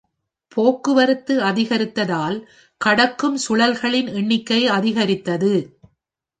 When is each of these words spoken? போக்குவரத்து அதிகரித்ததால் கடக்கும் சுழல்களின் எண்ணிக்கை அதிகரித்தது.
போக்குவரத்து 0.51 1.35
அதிகரித்ததால் 1.41 2.37
கடக்கும் 2.81 3.37
சுழல்களின் 3.49 4.13
எண்ணிக்கை 4.13 4.67
அதிகரித்தது. 4.67 5.53